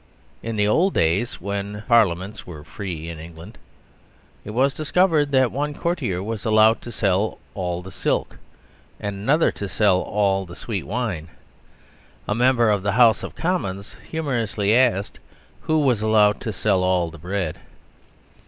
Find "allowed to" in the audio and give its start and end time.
6.43-6.91, 16.01-16.51